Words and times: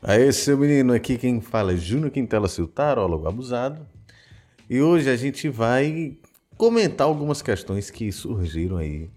Aí, 0.00 0.32
seu 0.32 0.56
menino, 0.56 0.92
aqui 0.92 1.18
quem 1.18 1.40
fala 1.40 1.72
é 1.72 1.76
Júnior 1.76 2.12
Quintela, 2.12 2.46
seu 2.46 2.68
tarólogo 2.68 3.26
abusado. 3.26 3.84
E 4.70 4.80
hoje 4.80 5.10
a 5.10 5.16
gente 5.16 5.48
vai 5.48 6.16
comentar 6.56 7.04
algumas 7.04 7.42
questões 7.42 7.90
que 7.90 8.12
surgiram 8.12 8.76
aí. 8.76 9.10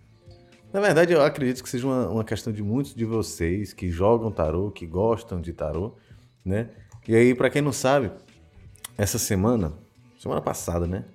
Na 0.73 0.79
verdade, 0.79 1.13
eu 1.13 1.21
acredito 1.21 1.61
que 1.61 1.69
seja 1.69 1.85
uma, 1.85 2.09
uma 2.09 2.23
questão 2.23 2.51
de 2.51 2.63
muitos 2.63 2.95
de 2.95 3.05
vocês 3.05 3.73
que 3.73 3.91
jogam 3.91 4.31
tarô, 4.31 4.71
que 4.71 4.87
gostam 4.87 5.39
de 5.39 5.53
tarô, 5.53 5.93
né? 6.43 6.69
E 7.07 7.15
aí, 7.15 7.35
para 7.35 7.51
quem 7.51 7.61
não 7.61 7.71
sabe, 7.71 8.09
essa 8.97 9.19
semana, 9.19 9.73
semana 10.19 10.41
passada, 10.41 10.87
né? 10.87 11.05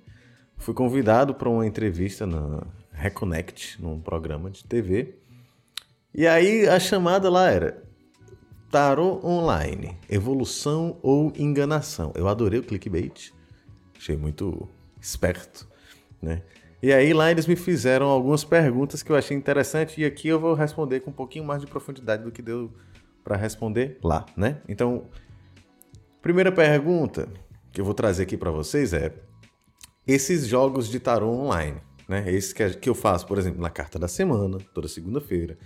Fui 0.55 0.73
convidado 0.73 1.35
para 1.35 1.49
uma 1.49 1.67
entrevista 1.67 2.25
na 2.25 2.65
Reconnect, 2.93 3.81
num 3.81 3.99
programa 3.99 4.49
de 4.49 4.63
TV. 4.63 5.15
E 6.13 6.25
aí 6.25 6.67
a 6.69 6.79
chamada 6.79 7.29
lá 7.29 7.49
era 7.51 7.86
Tarô 8.69 9.21
Online, 9.23 9.97
evolução 10.09 10.97
ou 11.01 11.31
enganação. 11.37 12.11
Eu 12.15 12.27
adorei 12.27 12.59
o 12.59 12.63
clickbait, 12.63 13.31
achei 13.97 14.17
muito 14.17 14.67
esperto, 14.99 15.67
né? 16.21 16.43
E 16.83 16.91
aí 16.91 17.13
lá 17.13 17.31
eles 17.31 17.47
me 17.47 17.55
fizeram 17.55 18.07
algumas 18.07 18.43
perguntas 18.43 19.01
que 19.01 19.11
eu 19.11 19.15
achei 19.15 19.35
interessante 19.35 20.01
e 20.01 20.05
aqui 20.05 20.27
eu 20.27 20.39
vou 20.39 20.53
responder 20.53 20.99
com 20.99 21.09
um 21.09 21.13
pouquinho 21.13 21.45
mais 21.45 21.61
de 21.61 21.67
profundidade 21.67 22.23
do 22.23 22.31
que 22.31 22.41
deu 22.41 22.71
para 23.23 23.37
responder 23.37 23.97
lá, 24.03 24.25
né? 24.35 24.61
Então, 24.67 25.05
primeira 26.21 26.51
pergunta 26.51 27.27
que 27.71 27.79
eu 27.79 27.85
vou 27.85 27.93
trazer 27.93 28.23
aqui 28.23 28.35
para 28.35 28.51
vocês 28.51 28.93
é 28.93 29.13
esses 30.05 30.45
jogos 30.45 30.89
de 30.89 30.99
tarô 30.99 31.29
online, 31.29 31.77
né? 32.07 32.29
Esse 32.31 32.53
que 32.53 32.89
eu 32.89 32.95
faço, 32.95 33.25
por 33.25 33.37
exemplo, 33.37 33.61
na 33.61 33.69
carta 33.69 33.97
da 33.97 34.09
semana, 34.09 34.57
toda 34.73 34.87
segunda-feira. 34.89 35.57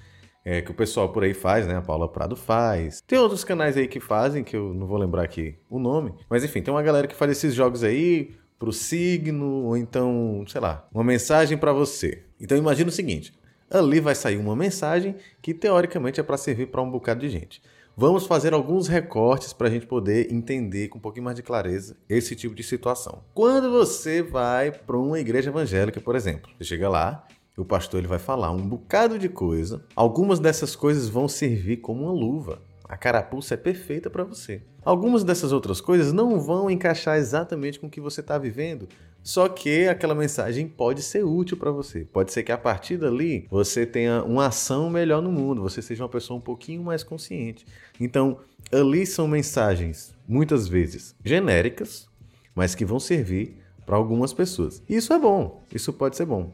É, 0.43 0.61
que 0.61 0.71
o 0.71 0.73
pessoal 0.73 1.09
por 1.09 1.23
aí 1.23 1.33
faz, 1.33 1.67
né? 1.67 1.75
A 1.75 1.81
Paula 1.81 2.07
Prado 2.07 2.35
faz. 2.35 3.01
Tem 3.05 3.19
outros 3.19 3.43
canais 3.43 3.77
aí 3.77 3.87
que 3.87 3.99
fazem, 3.99 4.43
que 4.43 4.55
eu 4.55 4.73
não 4.73 4.87
vou 4.87 4.97
lembrar 4.97 5.23
aqui 5.23 5.55
o 5.69 5.77
nome. 5.77 6.13
Mas 6.29 6.43
enfim, 6.43 6.61
tem 6.61 6.73
uma 6.73 6.81
galera 6.81 7.07
que 7.07 7.15
faz 7.15 7.31
esses 7.31 7.53
jogos 7.53 7.83
aí 7.83 8.31
pro 8.57 8.71
signo, 8.71 9.65
ou 9.65 9.77
então, 9.77 10.43
sei 10.47 10.61
lá, 10.61 10.87
uma 10.93 11.03
mensagem 11.03 11.57
para 11.57 11.73
você. 11.73 12.23
Então 12.39 12.57
imagina 12.57 12.89
o 12.89 12.93
seguinte: 12.93 13.33
ali 13.69 13.99
vai 13.99 14.13
sair 14.13 14.37
uma 14.37 14.55
mensagem 14.55 15.15
que 15.41 15.53
teoricamente 15.53 16.19
é 16.19 16.23
para 16.23 16.37
servir 16.37 16.67
para 16.67 16.81
um 16.81 16.89
bocado 16.89 17.21
de 17.21 17.29
gente. 17.29 17.61
Vamos 17.95 18.25
fazer 18.25 18.53
alguns 18.53 18.87
recortes 18.87 19.51
para 19.51 19.67
a 19.67 19.69
gente 19.69 19.85
poder 19.85 20.31
entender 20.31 20.87
com 20.87 20.97
um 20.97 21.01
pouquinho 21.01 21.25
mais 21.25 21.35
de 21.35 21.43
clareza 21.43 21.97
esse 22.07 22.35
tipo 22.35 22.55
de 22.55 22.63
situação. 22.63 23.23
Quando 23.33 23.69
você 23.69 24.21
vai 24.21 24.71
para 24.71 24.97
uma 24.97 25.19
igreja 25.19 25.49
evangélica, 25.49 25.99
por 25.99 26.15
exemplo, 26.15 26.51
você 26.57 26.63
chega 26.63 26.87
lá, 26.87 27.27
o 27.57 27.65
pastor 27.65 27.99
ele 27.99 28.07
vai 28.07 28.19
falar 28.19 28.51
um 28.51 28.67
bocado 28.67 29.19
de 29.19 29.27
coisa, 29.27 29.83
algumas 29.95 30.39
dessas 30.39 30.75
coisas 30.75 31.09
vão 31.09 31.27
servir 31.27 31.77
como 31.77 32.03
uma 32.03 32.11
luva. 32.11 32.61
A 32.87 32.97
carapuça 32.97 33.53
é 33.53 33.57
perfeita 33.57 34.09
para 34.09 34.23
você. 34.23 34.61
Algumas 34.83 35.23
dessas 35.23 35.51
outras 35.51 35.79
coisas 35.79 36.11
não 36.11 36.39
vão 36.39 36.69
encaixar 36.69 37.17
exatamente 37.17 37.79
com 37.79 37.87
o 37.87 37.89
que 37.89 38.01
você 38.01 38.19
está 38.19 38.37
vivendo, 38.37 38.87
só 39.23 39.47
que 39.47 39.87
aquela 39.87 40.15
mensagem 40.15 40.67
pode 40.67 41.03
ser 41.03 41.23
útil 41.23 41.55
para 41.55 41.71
você. 41.71 42.03
Pode 42.05 42.33
ser 42.33 42.43
que 42.43 42.51
a 42.51 42.57
partir 42.57 42.97
dali 42.97 43.47
você 43.49 43.85
tenha 43.85 44.23
uma 44.23 44.47
ação 44.47 44.89
melhor 44.89 45.21
no 45.21 45.31
mundo, 45.31 45.61
você 45.61 45.81
seja 45.81 46.03
uma 46.03 46.09
pessoa 46.09 46.37
um 46.37 46.41
pouquinho 46.41 46.83
mais 46.83 47.03
consciente. 47.03 47.65
Então, 47.99 48.39
ali 48.71 49.05
são 49.05 49.27
mensagens, 49.27 50.13
muitas 50.27 50.67
vezes 50.67 51.15
genéricas, 51.23 52.07
mas 52.55 52.73
que 52.73 52.83
vão 52.83 52.99
servir 52.99 53.61
para 53.85 53.95
algumas 53.95 54.33
pessoas. 54.33 54.81
E 54.89 54.95
isso 54.95 55.13
é 55.13 55.19
bom, 55.19 55.63
isso 55.73 55.93
pode 55.93 56.17
ser 56.17 56.25
bom. 56.25 56.51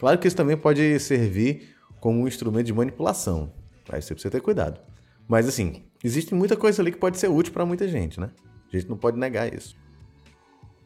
Claro 0.00 0.18
que 0.18 0.26
isso 0.26 0.36
também 0.36 0.56
pode 0.56 0.98
servir 0.98 1.76
como 2.00 2.22
um 2.22 2.26
instrumento 2.26 2.64
de 2.64 2.72
manipulação. 2.72 3.52
Aí 3.86 4.00
você 4.00 4.14
precisa 4.14 4.32
ter 4.32 4.40
cuidado. 4.40 4.80
Mas 5.28 5.46
assim, 5.46 5.84
existe 6.02 6.34
muita 6.34 6.56
coisa 6.56 6.80
ali 6.80 6.90
que 6.90 6.96
pode 6.96 7.18
ser 7.18 7.28
útil 7.28 7.52
para 7.52 7.66
muita 7.66 7.86
gente, 7.86 8.18
né? 8.18 8.30
A 8.72 8.74
gente 8.74 8.88
não 8.88 8.96
pode 8.96 9.18
negar 9.18 9.52
isso. 9.52 9.76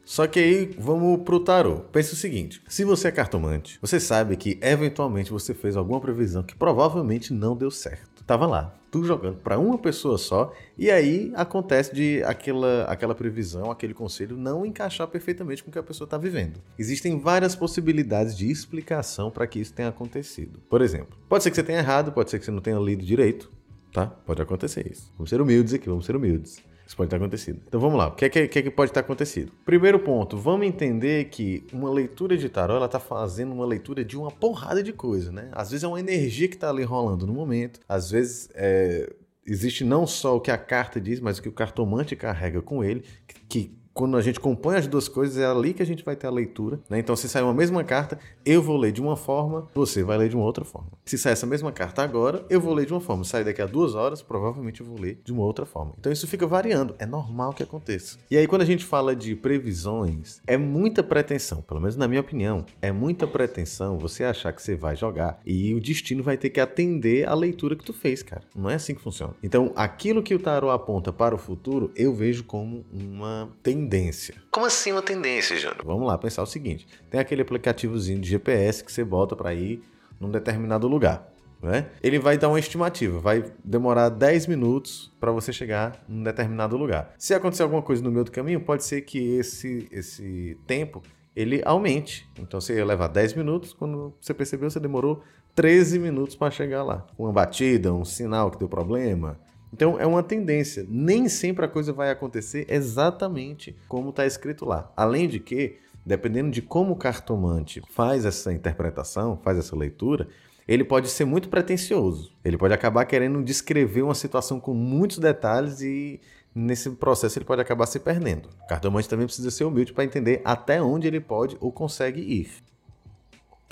Só 0.04 0.26
que 0.26 0.40
aí 0.40 0.76
vamos 0.76 1.22
pro 1.22 1.38
tarô. 1.38 1.76
Pense 1.92 2.12
o 2.12 2.16
seguinte: 2.16 2.60
se 2.66 2.84
você 2.84 3.06
é 3.06 3.12
cartomante, 3.12 3.78
você 3.80 4.00
sabe 4.00 4.36
que 4.36 4.58
eventualmente 4.60 5.30
você 5.30 5.54
fez 5.54 5.76
alguma 5.76 6.00
previsão 6.00 6.42
que 6.42 6.56
provavelmente 6.56 7.32
não 7.32 7.56
deu 7.56 7.70
certo. 7.70 8.24
Tava 8.24 8.46
lá, 8.46 8.74
tu 8.94 9.02
jogando 9.02 9.38
para 9.38 9.58
uma 9.58 9.76
pessoa 9.76 10.16
só, 10.16 10.54
e 10.78 10.88
aí 10.88 11.32
acontece 11.34 11.92
de 11.92 12.22
aquela, 12.22 12.84
aquela 12.84 13.12
previsão, 13.12 13.68
aquele 13.68 13.92
conselho 13.92 14.36
não 14.36 14.64
encaixar 14.64 15.08
perfeitamente 15.08 15.64
com 15.64 15.68
o 15.68 15.72
que 15.72 15.78
a 15.80 15.82
pessoa 15.82 16.06
está 16.06 16.16
vivendo. 16.16 16.60
Existem 16.78 17.18
várias 17.18 17.56
possibilidades 17.56 18.36
de 18.36 18.48
explicação 18.48 19.32
para 19.32 19.48
que 19.48 19.58
isso 19.58 19.74
tenha 19.74 19.88
acontecido. 19.88 20.60
Por 20.70 20.80
exemplo, 20.80 21.18
pode 21.28 21.42
ser 21.42 21.50
que 21.50 21.56
você 21.56 21.64
tenha 21.64 21.80
errado, 21.80 22.12
pode 22.12 22.30
ser 22.30 22.38
que 22.38 22.44
você 22.44 22.52
não 22.52 22.60
tenha 22.60 22.78
lido 22.78 23.04
direito, 23.04 23.50
tá? 23.92 24.06
Pode 24.06 24.40
acontecer 24.40 24.88
isso. 24.88 25.12
Vamos 25.16 25.28
ser 25.28 25.40
humildes 25.40 25.74
aqui, 25.74 25.88
vamos 25.88 26.06
ser 26.06 26.14
humildes. 26.14 26.62
Isso 26.86 26.96
pode 26.96 27.10
ter 27.10 27.16
acontecido. 27.16 27.60
Então 27.66 27.80
vamos 27.80 27.98
lá, 27.98 28.08
o 28.08 28.12
que 28.12 28.26
é 28.26 28.28
que, 28.28 28.46
que, 28.46 28.58
é 28.58 28.62
que 28.62 28.70
pode 28.70 28.92
ter 28.92 29.00
acontecido? 29.00 29.52
Primeiro 29.64 29.98
ponto, 29.98 30.36
vamos 30.36 30.66
entender 30.66 31.26
que 31.26 31.64
uma 31.72 31.90
leitura 31.90 32.36
de 32.36 32.48
tarô, 32.48 32.76
ela 32.76 32.88
tá 32.88 33.00
fazendo 33.00 33.52
uma 33.52 33.64
leitura 33.64 34.04
de 34.04 34.16
uma 34.16 34.30
porrada 34.30 34.82
de 34.82 34.92
coisa, 34.92 35.32
né? 35.32 35.48
Às 35.52 35.70
vezes 35.70 35.84
é 35.84 35.88
uma 35.88 36.00
energia 36.00 36.48
que 36.48 36.56
tá 36.56 36.68
ali 36.68 36.82
rolando 36.82 37.26
no 37.26 37.32
momento, 37.32 37.80
às 37.88 38.10
vezes 38.10 38.48
é, 38.54 39.10
existe 39.46 39.84
não 39.84 40.06
só 40.06 40.36
o 40.36 40.40
que 40.40 40.50
a 40.50 40.58
carta 40.58 41.00
diz, 41.00 41.20
mas 41.20 41.38
o 41.38 41.42
que 41.42 41.48
o 41.48 41.52
cartomante 41.52 42.14
carrega 42.14 42.60
com 42.60 42.84
ele, 42.84 43.02
que, 43.26 43.40
que 43.48 43.83
quando 43.94 44.16
a 44.16 44.20
gente 44.20 44.40
compõe 44.40 44.76
as 44.76 44.88
duas 44.88 45.08
coisas, 45.08 45.38
é 45.38 45.46
ali 45.46 45.72
que 45.72 45.80
a 45.80 45.86
gente 45.86 46.04
vai 46.04 46.16
ter 46.16 46.26
a 46.26 46.30
leitura. 46.30 46.80
Né? 46.90 46.98
Então, 46.98 47.14
se 47.14 47.28
sair 47.28 47.44
uma 47.44 47.54
mesma 47.54 47.84
carta, 47.84 48.18
eu 48.44 48.60
vou 48.60 48.76
ler 48.76 48.90
de 48.90 49.00
uma 49.00 49.16
forma, 49.16 49.68
você 49.72 50.02
vai 50.02 50.18
ler 50.18 50.28
de 50.28 50.34
uma 50.34 50.44
outra 50.44 50.64
forma. 50.64 50.88
Se 51.04 51.16
sair 51.16 51.34
essa 51.34 51.46
mesma 51.46 51.70
carta 51.70 52.02
agora, 52.02 52.44
eu 52.50 52.60
vou 52.60 52.74
ler 52.74 52.86
de 52.86 52.92
uma 52.92 53.00
forma. 53.00 53.22
Se 53.22 53.30
sair 53.30 53.44
daqui 53.44 53.62
a 53.62 53.66
duas 53.66 53.94
horas, 53.94 54.20
provavelmente 54.20 54.80
eu 54.80 54.86
vou 54.86 54.98
ler 54.98 55.20
de 55.24 55.32
uma 55.32 55.44
outra 55.44 55.64
forma. 55.64 55.92
Então, 55.98 56.10
isso 56.10 56.26
fica 56.26 56.44
variando. 56.44 56.96
É 56.98 57.06
normal 57.06 57.52
que 57.52 57.62
aconteça. 57.62 58.18
E 58.28 58.36
aí, 58.36 58.48
quando 58.48 58.62
a 58.62 58.66
gente 58.66 58.84
fala 58.84 59.14
de 59.14 59.36
previsões, 59.36 60.40
é 60.44 60.56
muita 60.56 61.02
pretensão, 61.02 61.62
pelo 61.62 61.80
menos 61.80 61.96
na 61.96 62.08
minha 62.08 62.20
opinião, 62.20 62.66
é 62.82 62.90
muita 62.90 63.28
pretensão 63.28 63.96
você 63.96 64.24
achar 64.24 64.52
que 64.52 64.60
você 64.60 64.74
vai 64.74 64.96
jogar 64.96 65.40
e 65.46 65.72
o 65.72 65.80
destino 65.80 66.22
vai 66.22 66.36
ter 66.36 66.50
que 66.50 66.60
atender 66.60 67.28
a 67.28 67.34
leitura 67.34 67.76
que 67.76 67.84
tu 67.84 67.92
fez, 67.92 68.22
cara. 68.22 68.42
Não 68.56 68.68
é 68.68 68.74
assim 68.74 68.94
que 68.94 69.00
funciona. 69.00 69.34
Então, 69.42 69.72
aquilo 69.76 70.22
que 70.22 70.34
o 70.34 70.38
tarot 70.38 70.72
aponta 70.72 71.12
para 71.12 71.34
o 71.34 71.38
futuro, 71.38 71.92
eu 71.94 72.12
vejo 72.12 72.42
como 72.42 72.84
uma 72.92 73.48
tendência 73.62 73.83
tendência. 73.84 74.34
Como 74.50 74.66
assim 74.66 74.92
uma 74.92 75.02
tendência, 75.02 75.56
Júnior? 75.56 75.84
Vamos 75.84 76.06
lá 76.06 76.16
pensar 76.16 76.42
o 76.42 76.46
seguinte: 76.46 76.86
tem 77.10 77.20
aquele 77.20 77.42
aplicativozinho 77.42 78.20
de 78.20 78.28
GPS 78.28 78.82
que 78.82 78.90
você 78.90 79.04
bota 79.04 79.36
para 79.36 79.54
ir 79.54 79.82
num 80.18 80.30
determinado 80.30 80.88
lugar. 80.88 81.30
Né? 81.62 81.86
Ele 82.02 82.18
vai 82.18 82.36
dar 82.36 82.48
uma 82.48 82.58
estimativa, 82.58 83.18
vai 83.18 83.44
demorar 83.64 84.10
10 84.10 84.48
minutos 84.48 85.10
para 85.18 85.32
você 85.32 85.50
chegar 85.50 86.04
num 86.06 86.22
determinado 86.22 86.76
lugar. 86.76 87.14
Se 87.18 87.32
acontecer 87.32 87.62
alguma 87.62 87.80
coisa 87.80 88.02
no 88.02 88.10
meio 88.10 88.24
do 88.24 88.30
caminho, 88.30 88.60
pode 88.60 88.84
ser 88.84 89.00
que 89.00 89.18
esse, 89.36 89.88
esse 89.90 90.58
tempo 90.66 91.02
ele 91.34 91.62
aumente. 91.64 92.28
Então 92.38 92.60
você 92.60 92.76
ia 92.76 92.84
levar 92.84 93.08
10 93.08 93.34
minutos, 93.34 93.72
quando 93.72 94.14
você 94.20 94.34
percebeu, 94.34 94.68
você 94.68 94.78
demorou 94.78 95.22
13 95.54 95.98
minutos 95.98 96.36
para 96.36 96.50
chegar 96.50 96.82
lá. 96.82 97.06
Uma 97.16 97.32
batida, 97.32 97.94
um 97.94 98.04
sinal 98.04 98.50
que 98.50 98.58
deu 98.58 98.68
problema, 98.68 99.38
então 99.74 99.98
é 99.98 100.06
uma 100.06 100.22
tendência. 100.22 100.86
Nem 100.88 101.28
sempre 101.28 101.64
a 101.64 101.68
coisa 101.68 101.92
vai 101.92 102.08
acontecer 102.08 102.64
exatamente 102.68 103.76
como 103.88 104.10
está 104.10 104.24
escrito 104.24 104.64
lá. 104.64 104.92
Além 104.96 105.26
de 105.28 105.40
que, 105.40 105.78
dependendo 106.06 106.52
de 106.52 106.62
como 106.62 106.92
o 106.92 106.96
cartomante 106.96 107.82
faz 107.90 108.24
essa 108.24 108.52
interpretação, 108.52 109.36
faz 109.42 109.58
essa 109.58 109.74
leitura, 109.74 110.28
ele 110.68 110.84
pode 110.84 111.08
ser 111.08 111.24
muito 111.24 111.48
pretensioso. 111.48 112.30
Ele 112.44 112.56
pode 112.56 112.72
acabar 112.72 113.04
querendo 113.04 113.42
descrever 113.42 114.02
uma 114.02 114.14
situação 114.14 114.60
com 114.60 114.72
muitos 114.72 115.18
detalhes 115.18 115.80
e 115.80 116.20
nesse 116.54 116.88
processo 116.90 117.36
ele 117.36 117.44
pode 117.44 117.60
acabar 117.60 117.86
se 117.86 117.98
perdendo. 117.98 118.48
O 118.62 118.68
cartomante 118.68 119.08
também 119.08 119.26
precisa 119.26 119.50
ser 119.50 119.64
humilde 119.64 119.92
para 119.92 120.04
entender 120.04 120.40
até 120.44 120.80
onde 120.80 121.08
ele 121.08 121.18
pode 121.18 121.56
ou 121.60 121.72
consegue 121.72 122.20
ir. 122.20 122.48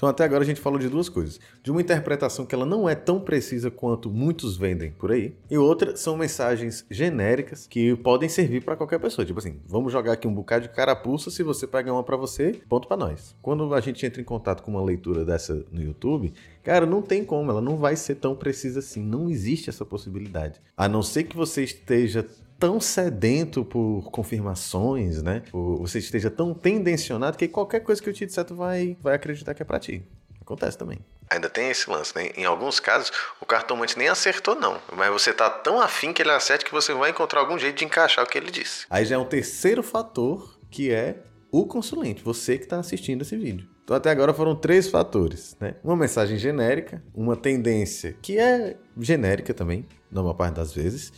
Então 0.02 0.10
até 0.10 0.24
agora 0.24 0.42
a 0.42 0.44
gente 0.44 0.60
falou 0.60 0.80
de 0.80 0.88
duas 0.88 1.08
coisas. 1.08 1.38
De 1.62 1.70
uma 1.70 1.80
interpretação 1.80 2.44
que 2.44 2.52
ela 2.52 2.66
não 2.66 2.88
é 2.88 2.94
tão 2.96 3.20
precisa 3.20 3.70
quanto 3.70 4.10
muitos 4.10 4.56
vendem 4.56 4.90
por 4.90 5.12
aí, 5.12 5.32
e 5.48 5.56
outra 5.56 5.94
são 5.94 6.16
mensagens 6.16 6.84
genéricas 6.90 7.68
que 7.68 7.94
podem 7.94 8.28
servir 8.28 8.64
para 8.64 8.74
qualquer 8.74 8.98
pessoa. 8.98 9.24
Tipo 9.24 9.38
assim, 9.38 9.60
vamos 9.64 9.92
jogar 9.92 10.14
aqui 10.14 10.26
um 10.26 10.34
bocado 10.34 10.66
de 10.66 10.74
carapuça, 10.74 11.30
se 11.30 11.44
você 11.44 11.68
pegar 11.68 11.92
uma 11.92 12.02
para 12.02 12.16
você, 12.16 12.60
ponto 12.68 12.88
para 12.88 12.96
nós. 12.96 13.36
Quando 13.40 13.72
a 13.72 13.80
gente 13.80 14.04
entra 14.04 14.20
em 14.20 14.24
contato 14.24 14.64
com 14.64 14.72
uma 14.72 14.82
leitura 14.82 15.24
dessa 15.24 15.64
no 15.70 15.80
YouTube, 15.80 16.34
cara, 16.64 16.84
não 16.84 17.00
tem 17.00 17.24
como, 17.24 17.52
ela 17.52 17.60
não 17.60 17.76
vai 17.76 17.94
ser 17.94 18.16
tão 18.16 18.34
precisa 18.34 18.80
assim, 18.80 19.04
não 19.04 19.30
existe 19.30 19.70
essa 19.70 19.84
possibilidade. 19.84 20.60
A 20.76 20.88
não 20.88 21.04
ser 21.04 21.22
que 21.22 21.36
você 21.36 21.62
esteja 21.62 22.26
tão 22.62 22.80
sedento 22.80 23.64
por 23.64 24.08
confirmações, 24.12 25.20
né? 25.20 25.42
Ou 25.52 25.78
você 25.78 25.98
esteja 25.98 26.30
tão 26.30 26.54
tendencionado 26.54 27.36
que 27.36 27.48
qualquer 27.48 27.80
coisa 27.80 28.00
que 28.00 28.08
eu 28.08 28.12
te 28.12 28.24
disser, 28.24 28.44
tu 28.44 28.54
vai, 28.54 28.96
vai 29.00 29.16
acreditar 29.16 29.52
que 29.52 29.62
é 29.62 29.64
pra 29.64 29.80
ti. 29.80 30.06
Acontece 30.40 30.78
também. 30.78 31.00
Ainda 31.28 31.50
tem 31.50 31.70
esse 31.70 31.90
lance, 31.90 32.14
né? 32.14 32.30
Em 32.36 32.44
alguns 32.44 32.78
casos, 32.78 33.10
o 33.40 33.44
cartomante 33.44 33.98
nem 33.98 34.06
acertou, 34.06 34.54
não. 34.54 34.80
Mas 34.96 35.10
você 35.10 35.32
tá 35.32 35.50
tão 35.50 35.80
afim 35.80 36.12
que 36.12 36.22
ele 36.22 36.30
acerte 36.30 36.64
que 36.64 36.70
você 36.70 36.94
vai 36.94 37.10
encontrar 37.10 37.40
algum 37.40 37.58
jeito 37.58 37.78
de 37.78 37.84
encaixar 37.84 38.24
o 38.24 38.28
que 38.28 38.38
ele 38.38 38.48
disse. 38.48 38.86
Aí 38.88 39.04
já 39.04 39.16
é 39.16 39.18
um 39.18 39.24
terceiro 39.24 39.82
fator 39.82 40.56
que 40.70 40.92
é 40.92 41.16
o 41.50 41.66
consulente, 41.66 42.22
você 42.22 42.56
que 42.56 42.62
está 42.62 42.78
assistindo 42.78 43.22
esse 43.22 43.36
vídeo. 43.36 43.68
Então 43.82 43.96
até 43.96 44.08
agora 44.08 44.32
foram 44.32 44.54
três 44.54 44.88
fatores, 44.88 45.56
né? 45.58 45.74
Uma 45.82 45.96
mensagem 45.96 46.38
genérica, 46.38 47.02
uma 47.12 47.34
tendência 47.36 48.16
que 48.22 48.38
é 48.38 48.76
genérica 48.96 49.52
também, 49.52 49.84
na 50.08 50.22
maior 50.22 50.34
parte 50.34 50.54
das 50.54 50.72
vezes, 50.72 51.12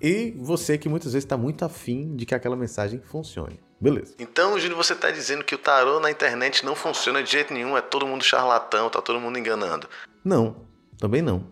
e 0.00 0.32
você 0.38 0.78
que 0.78 0.88
muitas 0.88 1.12
vezes 1.12 1.24
está 1.24 1.36
muito 1.36 1.64
afim 1.64 2.16
de 2.16 2.24
que 2.24 2.34
aquela 2.34 2.56
mensagem 2.56 3.00
funcione. 3.00 3.60
Beleza. 3.80 4.14
Então, 4.18 4.58
Júlio, 4.58 4.76
você 4.76 4.92
está 4.92 5.10
dizendo 5.10 5.42
que 5.42 5.54
o 5.54 5.58
tarô 5.58 6.00
na 6.00 6.10
internet 6.10 6.64
não 6.64 6.74
funciona 6.74 7.22
de 7.22 7.30
jeito 7.30 7.52
nenhum, 7.52 7.76
é 7.76 7.80
todo 7.80 8.06
mundo 8.06 8.22
charlatão, 8.22 8.90
tá 8.90 9.00
todo 9.00 9.18
mundo 9.18 9.38
enganando. 9.38 9.88
Não, 10.24 10.56
também 10.98 11.22
não. 11.22 11.46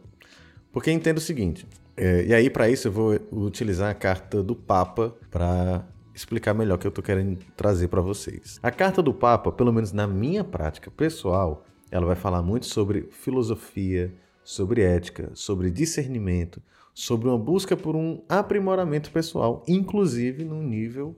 Porque 0.70 0.90
entendo 0.90 1.18
o 1.18 1.22
seguinte, 1.22 1.66
é, 1.96 2.24
e 2.26 2.34
aí 2.34 2.50
para 2.50 2.68
isso 2.68 2.88
eu 2.88 2.92
vou 2.92 3.18
utilizar 3.32 3.90
a 3.90 3.94
carta 3.94 4.42
do 4.42 4.54
Papa 4.54 5.14
para 5.30 5.86
explicar 6.14 6.52
melhor 6.52 6.74
o 6.74 6.78
que 6.78 6.86
eu 6.86 6.90
estou 6.90 7.02
querendo 7.02 7.38
trazer 7.56 7.88
para 7.88 8.00
vocês. 8.00 8.58
A 8.62 8.70
carta 8.70 9.02
do 9.02 9.14
Papa, 9.14 9.50
pelo 9.50 9.72
menos 9.72 9.92
na 9.92 10.06
minha 10.06 10.44
prática 10.44 10.90
pessoal, 10.90 11.64
ela 11.90 12.04
vai 12.04 12.16
falar 12.16 12.42
muito 12.42 12.66
sobre 12.66 13.08
filosofia, 13.10 14.14
sobre 14.48 14.80
ética, 14.80 15.30
sobre 15.34 15.70
discernimento, 15.70 16.62
sobre 16.94 17.28
uma 17.28 17.36
busca 17.36 17.76
por 17.76 17.94
um 17.94 18.22
aprimoramento 18.26 19.10
pessoal, 19.10 19.62
inclusive 19.68 20.42
no 20.42 20.62
nível 20.62 21.14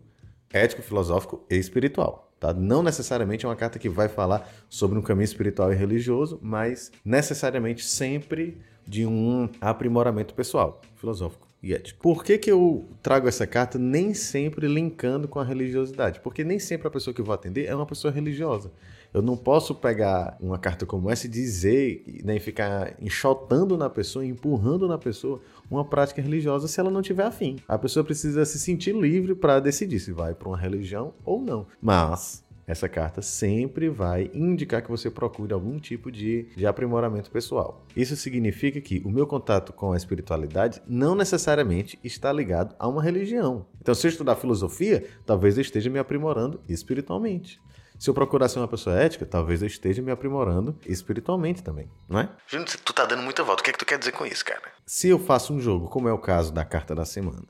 ético, 0.52 0.82
filosófico 0.82 1.46
e 1.48 1.54
espiritual. 1.54 2.28
Tá? 2.40 2.52
Não 2.52 2.82
necessariamente 2.82 3.46
é 3.46 3.48
uma 3.48 3.54
carta 3.54 3.78
que 3.78 3.88
vai 3.88 4.08
falar 4.08 4.50
sobre 4.68 4.98
um 4.98 5.02
caminho 5.02 5.26
espiritual 5.26 5.72
e 5.72 5.76
religioso, 5.76 6.40
mas 6.42 6.90
necessariamente 7.04 7.84
sempre 7.84 8.58
de 8.84 9.06
um 9.06 9.48
aprimoramento 9.60 10.34
pessoal, 10.34 10.80
filosófico 10.96 11.46
e 11.62 11.72
ético. 11.72 12.02
Por 12.02 12.24
que, 12.24 12.36
que 12.36 12.50
eu 12.50 12.88
trago 13.00 13.28
essa 13.28 13.46
carta 13.46 13.78
nem 13.78 14.12
sempre 14.12 14.66
linkando 14.66 15.28
com 15.28 15.38
a 15.38 15.44
religiosidade? 15.44 16.18
Porque 16.18 16.42
nem 16.42 16.58
sempre 16.58 16.88
a 16.88 16.90
pessoa 16.90 17.14
que 17.14 17.20
eu 17.20 17.24
vou 17.24 17.34
atender 17.34 17.66
é 17.66 17.74
uma 17.76 17.86
pessoa 17.86 18.12
religiosa. 18.12 18.72
Eu 19.12 19.22
não 19.22 19.36
posso 19.36 19.74
pegar 19.74 20.36
uma 20.40 20.58
carta 20.58 20.86
como 20.86 21.10
essa 21.10 21.26
e 21.26 21.30
dizer, 21.30 22.04
nem 22.24 22.36
né, 22.36 22.40
ficar 22.40 22.94
enxotando 23.00 23.76
na 23.76 23.90
pessoa, 23.90 24.24
empurrando 24.24 24.86
na 24.86 24.98
pessoa 24.98 25.40
uma 25.70 25.84
prática 25.84 26.22
religiosa 26.22 26.68
se 26.68 26.78
ela 26.78 26.90
não 26.90 27.02
tiver 27.02 27.24
afim. 27.24 27.56
A 27.66 27.78
pessoa 27.78 28.04
precisa 28.04 28.44
se 28.44 28.58
sentir 28.58 28.94
livre 28.94 29.34
para 29.34 29.60
decidir 29.60 30.00
se 30.00 30.12
vai 30.12 30.34
para 30.34 30.48
uma 30.48 30.56
religião 30.56 31.12
ou 31.24 31.40
não. 31.40 31.66
Mas 31.80 32.44
essa 32.70 32.88
carta 32.88 33.20
sempre 33.20 33.88
vai 33.88 34.30
indicar 34.32 34.80
que 34.80 34.90
você 34.90 35.10
procure 35.10 35.52
algum 35.52 35.76
tipo 35.80 36.10
de, 36.10 36.46
de 36.56 36.66
aprimoramento 36.66 37.28
pessoal. 37.28 37.84
Isso 37.96 38.14
significa 38.14 38.80
que 38.80 39.02
o 39.04 39.10
meu 39.10 39.26
contato 39.26 39.72
com 39.72 39.92
a 39.92 39.96
espiritualidade 39.96 40.80
não 40.86 41.16
necessariamente 41.16 41.98
está 42.04 42.32
ligado 42.32 42.76
a 42.78 42.86
uma 42.86 43.02
religião. 43.02 43.66
Então, 43.80 43.92
se 43.92 44.06
eu 44.06 44.10
estudar 44.10 44.36
filosofia, 44.36 45.04
talvez 45.26 45.58
eu 45.58 45.62
esteja 45.62 45.90
me 45.90 45.98
aprimorando 45.98 46.60
espiritualmente. 46.68 47.60
Se 48.00 48.08
eu 48.08 48.14
procurar 48.14 48.48
ser 48.48 48.58
uma 48.58 48.66
pessoa 48.66 48.96
ética, 48.96 49.26
talvez 49.26 49.60
eu 49.60 49.66
esteja 49.66 50.00
me 50.00 50.10
aprimorando 50.10 50.74
espiritualmente 50.86 51.62
também, 51.62 51.90
não 52.08 52.18
é? 52.18 52.30
Júnior, 52.46 52.66
tu 52.82 52.94
tá 52.94 53.04
dando 53.04 53.22
muita 53.22 53.42
volta. 53.42 53.60
O 53.60 53.64
que 53.64 53.68
é 53.68 53.72
que 53.74 53.78
tu 53.78 53.84
quer 53.84 53.98
dizer 53.98 54.12
com 54.12 54.24
isso, 54.24 54.42
cara? 54.42 54.62
Se 54.86 55.10
eu 55.10 55.18
faço 55.18 55.52
um 55.52 55.60
jogo, 55.60 55.86
como 55.86 56.08
é 56.08 56.12
o 56.12 56.16
caso 56.16 56.50
da 56.50 56.64
carta 56.64 56.94
da 56.94 57.04
semana, 57.04 57.42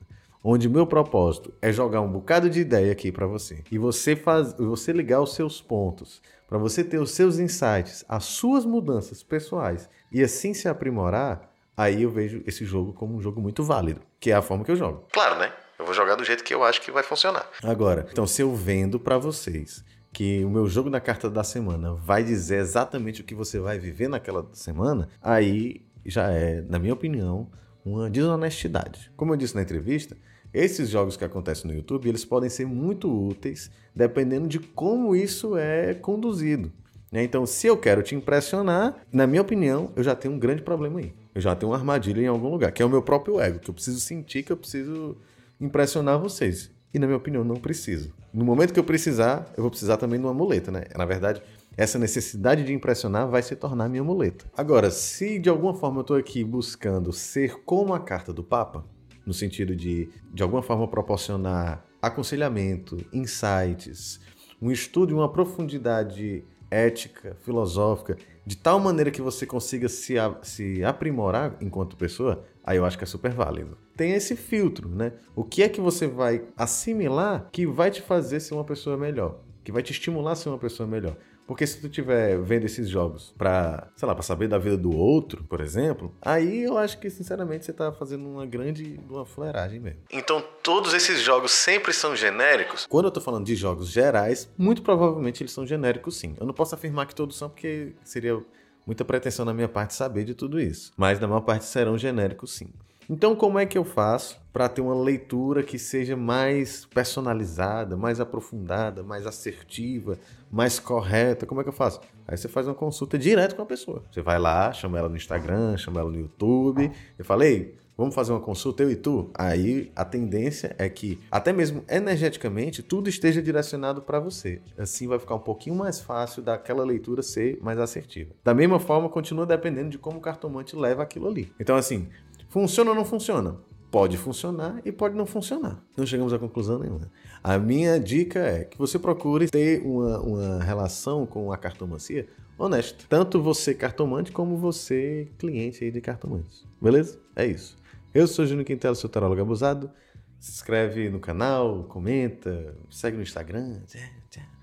onde 0.43 0.67
meu 0.67 0.85
propósito 0.85 1.53
é 1.61 1.71
jogar 1.71 2.01
um 2.01 2.11
bocado 2.11 2.49
de 2.49 2.59
ideia 2.59 2.91
aqui 2.91 3.13
para 3.13 3.25
você 3.25 3.63
e 3.71 3.77
você 3.77 4.13
faz, 4.13 4.53
você 4.57 4.91
ligar 4.91 5.21
os 5.21 5.35
seus 5.35 5.61
pontos, 5.61 6.21
para 6.49 6.57
você 6.57 6.83
ter 6.83 6.99
os 6.99 7.11
seus 7.11 7.39
insights, 7.39 8.03
as 8.09 8.25
suas 8.25 8.65
mudanças 8.65 9.23
pessoais 9.23 9.89
e 10.11 10.21
assim 10.21 10.53
se 10.53 10.67
aprimorar, 10.67 11.49
aí 11.77 12.03
eu 12.03 12.09
vejo 12.11 12.43
esse 12.45 12.65
jogo 12.65 12.91
como 12.91 13.15
um 13.15 13.21
jogo 13.21 13.39
muito 13.39 13.63
válido, 13.63 14.01
que 14.19 14.31
é 14.31 14.33
a 14.33 14.41
forma 14.41 14.65
que 14.65 14.71
eu 14.71 14.75
jogo. 14.75 15.07
Claro, 15.13 15.39
né? 15.39 15.53
Eu 15.79 15.85
vou 15.85 15.93
jogar 15.93 16.15
do 16.15 16.25
jeito 16.25 16.43
que 16.43 16.53
eu 16.53 16.61
acho 16.61 16.81
que 16.81 16.91
vai 16.91 17.03
funcionar. 17.03 17.49
Agora, 17.63 18.05
então 18.11 18.27
se 18.27 18.41
eu 18.41 18.53
vendo 18.53 18.99
para 18.99 19.17
vocês 19.17 19.81
que 20.11 20.43
o 20.43 20.49
meu 20.49 20.67
jogo 20.67 20.89
da 20.89 20.99
carta 20.99 21.29
da 21.29 21.43
semana 21.43 21.93
vai 21.93 22.23
dizer 22.23 22.59
exatamente 22.59 23.21
o 23.21 23.23
que 23.23 23.33
você 23.33 23.59
vai 23.59 23.79
viver 23.79 24.09
naquela 24.09 24.47
semana, 24.53 25.07
aí 25.21 25.85
já 26.05 26.29
é, 26.29 26.61
na 26.61 26.79
minha 26.79 26.93
opinião, 26.93 27.49
uma 27.85 28.09
desonestidade. 28.09 29.11
Como 29.15 29.33
eu 29.33 29.37
disse 29.37 29.55
na 29.55 29.61
entrevista, 29.61 30.17
esses 30.53 30.89
jogos 30.89 31.15
que 31.15 31.23
acontecem 31.23 31.69
no 31.69 31.75
YouTube, 31.75 32.09
eles 32.09 32.25
podem 32.25 32.49
ser 32.49 32.65
muito 32.65 33.09
úteis 33.09 33.71
dependendo 33.95 34.47
de 34.47 34.59
como 34.59 35.15
isso 35.15 35.57
é 35.57 35.93
conduzido. 35.93 36.71
Né? 37.11 37.23
Então, 37.23 37.45
se 37.45 37.67
eu 37.67 37.77
quero 37.77 38.03
te 38.03 38.15
impressionar, 38.15 38.95
na 39.11 39.27
minha 39.27 39.41
opinião, 39.41 39.91
eu 39.95 40.03
já 40.03 40.15
tenho 40.15 40.33
um 40.33 40.39
grande 40.39 40.61
problema 40.61 40.99
aí. 40.99 41.13
Eu 41.33 41.41
já 41.41 41.55
tenho 41.55 41.71
uma 41.71 41.77
armadilha 41.77 42.21
em 42.21 42.27
algum 42.27 42.49
lugar, 42.49 42.71
que 42.71 42.81
é 42.81 42.85
o 42.85 42.89
meu 42.89 43.01
próprio 43.01 43.39
ego, 43.39 43.59
que 43.59 43.69
eu 43.69 43.73
preciso 43.73 43.99
sentir 43.99 44.43
que 44.43 44.51
eu 44.51 44.57
preciso 44.57 45.17
impressionar 45.59 46.19
vocês. 46.19 46.69
E 46.93 46.99
na 46.99 47.07
minha 47.07 47.17
opinião, 47.17 47.43
não 47.43 47.55
preciso. 47.55 48.13
No 48.33 48.43
momento 48.43 48.73
que 48.73 48.79
eu 48.79 48.83
precisar, 48.83 49.51
eu 49.55 49.63
vou 49.63 49.69
precisar 49.69 49.97
também 49.97 50.19
de 50.19 50.25
uma 50.25 50.33
muleta, 50.33 50.71
né? 50.71 50.83
Na 50.97 51.05
verdade, 51.05 51.41
essa 51.77 51.97
necessidade 51.97 52.63
de 52.63 52.73
impressionar 52.73 53.29
vai 53.29 53.41
se 53.41 53.55
tornar 53.55 53.87
minha 53.87 54.03
muleta. 54.03 54.45
Agora, 54.57 54.91
se 54.91 55.39
de 55.39 55.49
alguma 55.49 55.73
forma 55.73 55.99
eu 55.99 56.01
estou 56.01 56.17
aqui 56.17 56.43
buscando 56.43 57.13
ser 57.13 57.63
como 57.63 57.93
a 57.93 57.99
carta 57.99 58.33
do 58.33 58.43
Papa, 58.43 58.85
no 59.25 59.33
sentido 59.33 59.75
de 59.75 60.09
de 60.33 60.43
alguma 60.43 60.61
forma 60.61 60.87
proporcionar 60.87 61.85
aconselhamento, 62.01 62.97
insights, 63.13 64.19
um 64.61 64.71
estudo 64.71 65.11
e 65.11 65.13
uma 65.13 65.31
profundidade 65.31 66.43
ética, 66.69 67.35
filosófica, 67.41 68.17
de 68.45 68.57
tal 68.57 68.79
maneira 68.79 69.11
que 69.11 69.21
você 69.21 69.45
consiga 69.45 69.89
se, 69.89 70.15
se 70.41 70.83
aprimorar 70.83 71.57
enquanto 71.61 71.97
pessoa, 71.97 72.43
aí 72.63 72.77
eu 72.77 72.85
acho 72.85 72.97
que 72.97 73.03
é 73.03 73.07
super 73.07 73.31
válido. 73.31 73.77
Tem 73.95 74.11
esse 74.13 74.35
filtro, 74.35 74.89
né? 74.89 75.13
O 75.35 75.43
que 75.43 75.63
é 75.63 75.69
que 75.69 75.81
você 75.81 76.07
vai 76.07 76.43
assimilar 76.55 77.47
que 77.51 77.65
vai 77.65 77.91
te 77.91 78.01
fazer 78.01 78.39
ser 78.39 78.53
uma 78.53 78.63
pessoa 78.63 78.97
melhor? 78.97 79.39
Que 79.63 79.71
vai 79.71 79.83
te 79.83 79.91
estimular 79.91 80.31
a 80.31 80.35
ser 80.35 80.49
uma 80.49 80.57
pessoa 80.57 80.87
melhor? 80.87 81.15
Porque 81.51 81.67
se 81.67 81.81
tu 81.81 81.87
estiver 81.87 82.39
vendo 82.39 82.65
esses 82.65 82.87
jogos 82.87 83.33
para, 83.37 83.89
sei 83.97 84.07
lá, 84.07 84.15
para 84.15 84.23
saber 84.23 84.47
da 84.47 84.57
vida 84.57 84.77
do 84.77 84.95
outro, 84.95 85.43
por 85.43 85.59
exemplo, 85.59 86.15
aí 86.21 86.63
eu 86.63 86.77
acho 86.77 86.97
que 86.97 87.09
sinceramente 87.09 87.65
você 87.65 87.73
tá 87.73 87.91
fazendo 87.91 88.25
uma 88.25 88.45
grande 88.45 88.97
uma 89.09 89.25
fuleiragem 89.25 89.79
mesmo. 89.79 89.99
Então 90.09 90.41
todos 90.63 90.93
esses 90.93 91.19
jogos 91.19 91.51
sempre 91.51 91.91
são 91.91 92.15
genéricos? 92.15 92.85
Quando 92.85 93.07
eu 93.07 93.11
tô 93.11 93.19
falando 93.19 93.45
de 93.45 93.55
jogos 93.55 93.89
gerais, 93.89 94.49
muito 94.57 94.81
provavelmente 94.81 95.43
eles 95.43 95.51
são 95.51 95.67
genéricos 95.67 96.15
sim. 96.15 96.35
Eu 96.39 96.45
não 96.45 96.53
posso 96.53 96.73
afirmar 96.73 97.05
que 97.05 97.13
todos 97.13 97.35
são 97.35 97.49
porque 97.49 97.95
seria 98.01 98.41
muita 98.85 99.05
pretensão 99.05 99.45
na 99.45 99.53
minha 99.53 99.69
parte 99.69 99.93
saber 99.93 100.23
de 100.23 100.33
tudo 100.33 100.59
isso, 100.59 100.91
mas 100.97 101.19
na 101.19 101.27
maior 101.27 101.41
parte 101.41 101.65
serão 101.65 101.97
genéricos 101.97 102.53
sim. 102.53 102.69
Então, 103.09 103.35
como 103.35 103.59
é 103.59 103.65
que 103.65 103.77
eu 103.77 103.83
faço 103.83 104.40
para 104.53 104.67
ter 104.67 104.81
uma 104.81 104.95
leitura 104.95 105.63
que 105.63 105.79
seja 105.79 106.15
mais 106.15 106.85
personalizada, 106.85 107.95
mais 107.95 108.19
aprofundada, 108.19 109.01
mais 109.03 109.25
assertiva, 109.25 110.17
mais 110.51 110.79
correta? 110.79 111.45
Como 111.45 111.61
é 111.61 111.63
que 111.63 111.69
eu 111.69 111.73
faço? 111.73 112.01
Aí 112.27 112.37
você 112.37 112.47
faz 112.47 112.67
uma 112.67 112.75
consulta 112.75 113.17
direto 113.17 113.55
com 113.55 113.61
a 113.61 113.65
pessoa. 113.65 114.03
Você 114.11 114.21
vai 114.21 114.39
lá, 114.39 114.71
chama 114.73 114.97
ela 114.99 115.09
no 115.09 115.15
Instagram, 115.15 115.77
chama 115.77 116.01
ela 116.01 116.09
no 116.09 116.19
YouTube. 116.19 116.91
Eu 117.17 117.23
falei, 117.23 117.75
vamos 117.97 118.13
fazer 118.13 118.33
uma 118.33 118.41
consulta, 118.41 118.83
eu 118.83 118.91
e 118.91 118.95
tu? 118.95 119.29
Aí 119.33 119.91
a 119.95 120.03
tendência 120.03 120.75
é 120.77 120.89
que, 120.89 121.19
até 121.31 121.53
mesmo 121.53 121.83
energeticamente, 121.89 122.83
tudo 122.83 123.09
esteja 123.09 123.41
direcionado 123.41 124.01
para 124.01 124.19
você. 124.19 124.61
Assim 124.77 125.07
vai 125.07 125.19
ficar 125.19 125.35
um 125.35 125.39
pouquinho 125.39 125.75
mais 125.75 125.99
fácil 126.01 126.41
daquela 126.41 126.83
leitura 126.83 127.23
ser 127.23 127.57
mais 127.61 127.79
assertiva. 127.79 128.33
Da 128.43 128.53
mesma 128.53 128.79
forma, 128.79 129.07
continua 129.07 129.45
dependendo 129.45 129.89
de 129.89 129.97
como 129.97 130.17
o 130.17 130.21
cartomante 130.21 130.75
leva 130.75 131.03
aquilo 131.03 131.27
ali. 131.27 131.51
Então, 131.59 131.75
assim, 131.75 132.07
Funciona 132.51 132.89
ou 132.89 132.95
não 132.97 133.05
funciona? 133.05 133.55
Pode 133.91 134.15
funcionar 134.17 134.81
e 134.85 134.91
pode 134.91 135.15
não 135.15 135.25
funcionar. 135.25 135.83
Não 135.97 136.05
chegamos 136.05 136.31
a 136.31 136.39
conclusão 136.39 136.79
nenhuma. 136.79 137.11
A 137.43 137.59
minha 137.59 137.99
dica 137.99 138.39
é 138.39 138.63
que 138.63 138.77
você 138.77 138.97
procure 138.97 139.49
ter 139.49 139.81
uma, 139.85 140.19
uma 140.21 140.63
relação 140.63 141.25
com 141.25 141.51
a 141.51 141.57
cartomancia 141.57 142.25
honesta. 142.57 143.03
Tanto 143.09 143.41
você 143.41 143.73
cartomante 143.73 144.31
como 144.31 144.55
você 144.57 145.27
cliente 145.37 145.83
aí 145.83 145.91
de 145.91 145.99
cartomantes. 145.99 146.65
Beleza? 146.81 147.19
É 147.35 147.45
isso. 147.45 147.77
Eu 148.13 148.27
sou 148.27 148.45
Júnior 148.45 148.65
Quintela, 148.65 148.95
seu 148.95 149.09
tarólogo 149.09 149.41
abusado. 149.41 149.91
Se 150.39 150.51
inscreve 150.51 151.09
no 151.09 151.19
canal, 151.19 151.83
comenta, 151.83 152.73
segue 152.89 153.17
no 153.17 153.23
Instagram. 153.23 153.81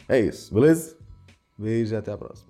É 0.09 0.19
isso, 0.19 0.53
beleza? 0.55 0.97
Beijo 1.57 1.95
e 1.95 1.97
até 1.97 2.11
a 2.11 2.17
próxima. 2.17 2.48